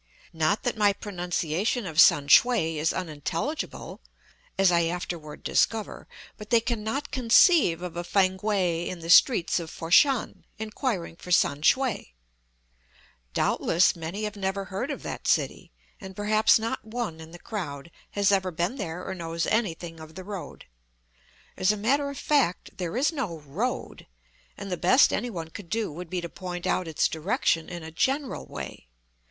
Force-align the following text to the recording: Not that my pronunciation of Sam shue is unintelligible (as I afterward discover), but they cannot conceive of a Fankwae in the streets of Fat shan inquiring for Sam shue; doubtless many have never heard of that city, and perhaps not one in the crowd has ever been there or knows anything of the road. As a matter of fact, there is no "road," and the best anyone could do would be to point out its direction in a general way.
Not 0.33 0.63
that 0.63 0.77
my 0.79 0.93
pronunciation 0.93 1.85
of 1.85 2.01
Sam 2.01 2.27
shue 2.27 2.53
is 2.53 2.91
unintelligible 2.91 4.01
(as 4.57 4.71
I 4.71 4.85
afterward 4.85 5.43
discover), 5.43 6.07
but 6.37 6.49
they 6.49 6.59
cannot 6.59 7.11
conceive 7.11 7.83
of 7.83 7.95
a 7.95 8.03
Fankwae 8.03 8.87
in 8.87 9.01
the 9.01 9.11
streets 9.11 9.59
of 9.59 9.69
Fat 9.69 9.93
shan 9.93 10.43
inquiring 10.57 11.17
for 11.17 11.29
Sam 11.29 11.61
shue; 11.61 12.05
doubtless 13.35 13.95
many 13.95 14.23
have 14.23 14.35
never 14.35 14.65
heard 14.65 14.89
of 14.89 15.03
that 15.03 15.27
city, 15.27 15.71
and 15.99 16.15
perhaps 16.15 16.57
not 16.57 16.83
one 16.83 17.19
in 17.21 17.29
the 17.29 17.37
crowd 17.37 17.91
has 18.13 18.31
ever 18.31 18.49
been 18.49 18.77
there 18.77 19.07
or 19.07 19.13
knows 19.13 19.45
anything 19.45 19.99
of 19.99 20.15
the 20.15 20.23
road. 20.23 20.65
As 21.55 21.71
a 21.71 21.77
matter 21.77 22.09
of 22.09 22.17
fact, 22.17 22.71
there 22.79 22.97
is 22.97 23.11
no 23.13 23.37
"road," 23.41 24.07
and 24.57 24.71
the 24.71 24.77
best 24.77 25.13
anyone 25.13 25.51
could 25.51 25.69
do 25.69 25.91
would 25.91 26.09
be 26.09 26.21
to 26.21 26.27
point 26.27 26.65
out 26.65 26.87
its 26.87 27.07
direction 27.07 27.69
in 27.69 27.83
a 27.83 27.91
general 27.91 28.47
way. 28.47 28.87